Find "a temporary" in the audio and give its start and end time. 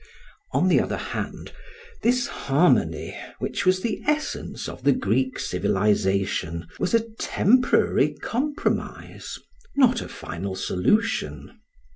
6.95-8.15